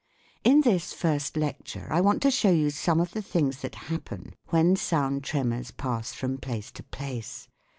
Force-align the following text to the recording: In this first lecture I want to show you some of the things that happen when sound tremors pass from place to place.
In 0.43 0.61
this 0.61 0.93
first 0.93 1.37
lecture 1.37 1.85
I 1.91 2.01
want 2.01 2.23
to 2.23 2.31
show 2.31 2.49
you 2.49 2.71
some 2.71 2.99
of 2.99 3.11
the 3.11 3.21
things 3.21 3.61
that 3.61 3.75
happen 3.85 4.33
when 4.49 4.75
sound 4.75 5.23
tremors 5.23 5.69
pass 5.69 6.11
from 6.11 6.39
place 6.39 6.71
to 6.71 6.81
place. 6.81 7.47